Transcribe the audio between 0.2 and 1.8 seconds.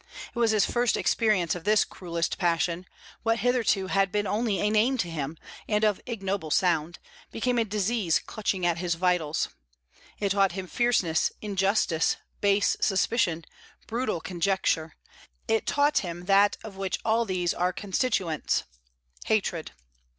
It was his first experience of